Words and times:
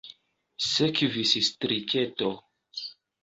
Sekvis 0.67 1.35
striketo. 1.49 2.31